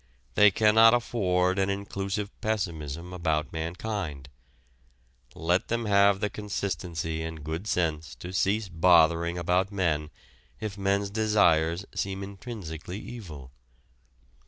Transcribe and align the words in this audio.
They 0.33 0.49
cannot 0.49 0.95
afford 0.95 1.59
an 1.59 1.69
inclusive 1.69 2.31
pessimism 2.41 3.13
about 3.13 3.53
mankind. 3.53 4.29
Let 5.35 5.67
them 5.67 5.85
have 5.85 6.21
the 6.21 6.29
consistency 6.31 7.21
and 7.21 7.43
good 7.43 7.67
sense 7.67 8.15
to 8.15 8.33
cease 8.33 8.67
bothering 8.67 9.37
about 9.37 9.71
men 9.71 10.09
if 10.59 10.75
men's 10.75 11.11
desires 11.11 11.85
seem 11.93 12.23
intrinsically 12.23 12.97
evil. 12.97 13.51